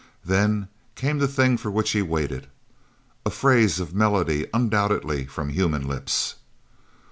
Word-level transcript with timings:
Then 0.25 0.67
came 0.95 1.19
the 1.19 1.27
thing 1.27 1.57
for 1.57 1.69
which 1.69 1.91
he 1.91 2.01
waited, 2.01 2.47
a 3.23 3.29
phrase 3.29 3.79
of 3.79 3.93
melody 3.93 4.47
undoubtedly 4.51 5.25
from 5.27 5.49
human 5.49 5.87
lips. 5.87 6.37